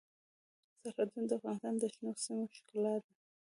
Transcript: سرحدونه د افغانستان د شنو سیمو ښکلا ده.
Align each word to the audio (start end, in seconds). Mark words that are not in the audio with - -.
سرحدونه 0.81 1.25
د 1.29 1.31
افغانستان 1.39 1.73
د 1.77 1.83
شنو 1.93 2.11
سیمو 2.23 2.45
ښکلا 2.57 2.93
ده. 3.03 3.11